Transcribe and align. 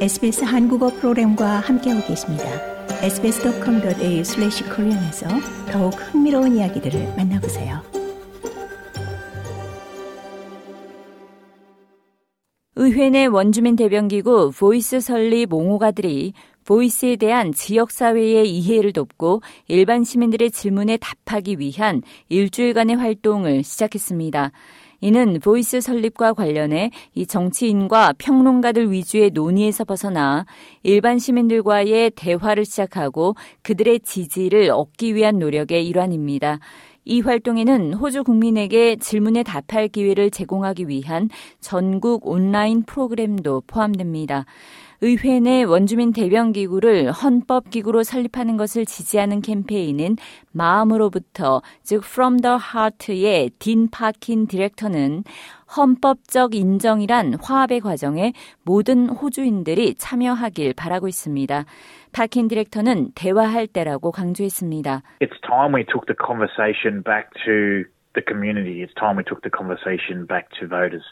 SBS 0.00 0.44
한국어 0.44 0.88
프로그램과 0.88 1.60
함께하고 1.60 2.06
계십니다. 2.06 2.44
sbs.com.au/korean에서 3.02 5.28
더욱 5.70 5.90
흥미로운 5.90 6.56
이야기들을 6.56 7.16
만나보세요. 7.18 7.82
의회 12.76 13.10
내 13.10 13.26
원주민 13.26 13.76
대변기구 13.76 14.52
Voice 14.58 15.00
설립 15.00 15.52
옹호가들이 15.52 16.32
Voice에 16.64 17.16
대한 17.16 17.52
지역사회의 17.52 18.50
이해를 18.50 18.94
돕고 18.94 19.42
일반 19.68 20.04
시민들의 20.04 20.50
질문에 20.50 20.96
답하기 20.96 21.58
위한 21.58 22.00
일주일간의 22.30 22.96
활동을 22.96 23.64
시작했습니다. 23.64 24.52
이는 25.00 25.40
Voice 25.40 25.80
설립과 25.80 26.34
관련해 26.34 26.90
이 27.14 27.26
정치인과 27.26 28.14
평론가들 28.18 28.92
위주의 28.92 29.30
논의에서 29.30 29.84
벗어나 29.84 30.44
일반 30.82 31.18
시민들과의 31.18 32.12
대화를 32.16 32.64
시작하고 32.64 33.34
그들의 33.62 34.00
지지를 34.00 34.70
얻기 34.70 35.14
위한 35.14 35.38
노력의 35.38 35.86
일환입니다. 35.86 36.58
이 37.06 37.22
활동에는 37.22 37.94
호주 37.94 38.24
국민에게 38.24 38.96
질문에 38.96 39.42
답할 39.42 39.88
기회를 39.88 40.30
제공하기 40.30 40.88
위한 40.88 41.30
전국 41.58 42.26
온라인 42.26 42.82
프로그램도 42.82 43.62
포함됩니다. 43.66 44.44
의회 45.02 45.40
내 45.40 45.62
원주민 45.62 46.12
대변 46.12 46.52
기구를 46.52 47.10
헌법 47.10 47.70
기구로 47.70 48.02
설립하는 48.02 48.58
것을 48.58 48.84
지지하는 48.84 49.40
캠페인인 49.40 50.16
마음으로부터 50.52 51.62
즉 51.82 52.02
From 52.04 52.36
the 52.42 52.58
Heart의 52.58 53.50
딘 53.58 53.88
파킨 53.90 54.46
디렉터는 54.46 55.24
헌법적 55.74 56.54
인정이란 56.54 57.36
화합의 57.40 57.80
과정에 57.80 58.34
모든 58.62 59.08
호주인들이 59.08 59.94
참여하길 59.94 60.74
바라고 60.74 61.08
있습니다. 61.08 61.64
파킨 62.12 62.48
디렉터는 62.48 63.12
대화할 63.14 63.68
때라고 63.68 64.12
강조했습니다. 64.12 65.02
It's 65.22 65.40
time 65.40 65.74
we 65.74 65.86
took 65.86 66.04
the 66.04 66.16
conversation 66.20 67.02
back 67.02 67.30
to 67.46 67.88
the 68.12 68.22
community. 68.28 68.84
It's 68.84 68.92
time 69.00 69.16
we 69.16 69.24
took 69.24 69.40
the 69.40 69.50
conversation 69.50 70.26
back 70.26 70.50
to 70.60 70.68
voters. 70.68 71.04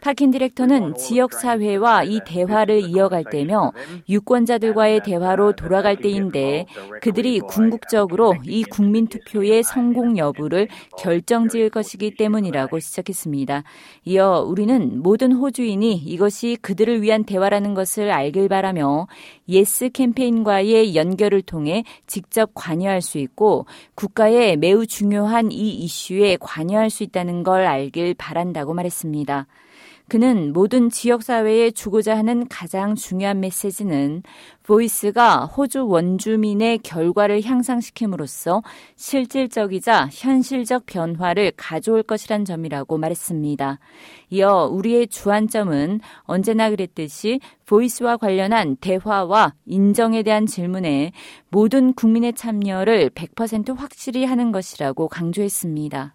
파킨 0.00 0.30
디렉터는 0.30 0.94
지역 0.94 1.32
사회와 1.32 2.04
이 2.04 2.20
대화를 2.26 2.80
이어갈 2.80 3.24
때며 3.24 3.72
유권자들과의 4.08 5.02
대화로 5.02 5.52
돌아갈 5.52 5.96
때인데 5.96 6.66
그들이 7.00 7.40
궁극적으로 7.40 8.34
이 8.44 8.64
국민 8.64 9.06
투표의 9.06 9.62
성공 9.62 10.18
여부를 10.18 10.68
결정지을 10.98 11.70
것이기 11.70 12.16
때문이라고 12.16 12.80
지적했습니다. 12.80 13.62
이어 14.04 14.44
우리는 14.46 15.02
모든 15.02 15.32
호주인이 15.32 15.94
이것이 15.94 16.56
그들을 16.62 17.02
위한 17.02 17.24
대화라는 17.24 17.74
것을 17.74 18.10
알길 18.10 18.48
바라며 18.48 19.06
Yes 19.48 19.90
캠페인과의 19.90 20.94
연결을 20.94 21.42
통해 21.42 21.84
직접 22.06 22.50
관여할 22.54 23.02
수 23.02 23.18
있고 23.18 23.66
국가의 23.94 24.56
매우 24.56 24.86
중요한 24.86 25.52
이 25.52 25.70
이슈에 25.70 26.36
관여할 26.48 26.88
수 26.88 27.02
있다는 27.02 27.42
걸 27.42 27.66
알길 27.66 28.14
바란다고 28.14 28.72
말했습니다. 28.72 29.46
그는 30.08 30.54
모든 30.54 30.88
지역사회에 30.88 31.70
주고자 31.72 32.16
하는 32.16 32.48
가장 32.48 32.94
중요한 32.94 33.40
메시지는 33.40 34.22
보이스가 34.62 35.44
호주 35.44 35.86
원주민의 35.86 36.78
결과를 36.78 37.42
향상시킴으로써 37.44 38.62
실질적이자 38.96 40.08
현실적 40.10 40.86
변화를 40.86 41.52
가져올 41.56 42.02
것이란 42.02 42.46
점이라고 42.46 42.96
말했습니다. 42.96 43.78
이어 44.30 44.68
우리의 44.72 45.08
주안점은 45.08 46.00
언제나 46.22 46.70
그랬듯이 46.70 47.40
보이스와 47.66 48.16
관련한 48.16 48.76
대화와 48.76 49.52
인정에 49.66 50.22
대한 50.22 50.46
질문에 50.46 51.12
모든 51.50 51.92
국민의 51.92 52.32
참여를 52.32 53.10
100% 53.10 53.76
확실히 53.76 54.24
하는 54.24 54.52
것이라고 54.52 55.08
강조했습니다. 55.08 56.14